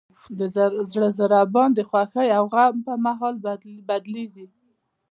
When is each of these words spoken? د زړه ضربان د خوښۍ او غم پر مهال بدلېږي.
د 0.37 0.39
زړه 0.91 1.09
ضربان 1.19 1.69
د 1.73 1.79
خوښۍ 1.89 2.27
او 2.37 2.43
غم 2.53 2.75
پر 2.85 2.97
مهال 3.05 3.35
بدلېږي. 3.87 4.45